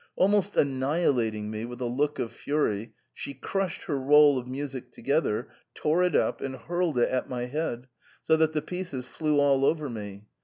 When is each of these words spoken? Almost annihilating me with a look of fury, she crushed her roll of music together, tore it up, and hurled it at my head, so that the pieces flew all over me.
Almost 0.15 0.57
annihilating 0.57 1.51
me 1.51 1.63
with 1.63 1.79
a 1.79 1.85
look 1.85 2.17
of 2.17 2.31
fury, 2.31 2.95
she 3.13 3.35
crushed 3.35 3.83
her 3.83 3.99
roll 3.99 4.39
of 4.39 4.47
music 4.47 4.91
together, 4.91 5.49
tore 5.75 6.01
it 6.01 6.15
up, 6.15 6.41
and 6.41 6.55
hurled 6.55 6.97
it 6.97 7.09
at 7.09 7.29
my 7.29 7.45
head, 7.45 7.87
so 8.23 8.35
that 8.37 8.53
the 8.53 8.63
pieces 8.63 9.05
flew 9.05 9.39
all 9.39 9.63
over 9.63 9.91
me. 9.91 10.25